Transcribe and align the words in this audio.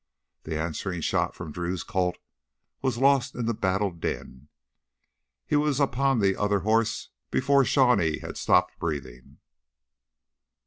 The 0.45 0.57
answering 0.59 1.01
shot 1.01 1.35
from 1.35 1.51
Drew's 1.51 1.83
Colt 1.83 2.17
was 2.81 2.97
lost 2.97 3.35
in 3.35 3.45
the 3.45 3.53
battle 3.53 3.91
din. 3.91 4.47
He 5.45 5.55
was 5.55 5.79
upon 5.79 6.17
the 6.17 6.35
other 6.35 6.61
horse 6.61 7.09
before 7.29 7.63
Shawnee 7.63 8.17
had 8.17 8.35
stopped 8.35 8.79
breathing. 8.79 9.37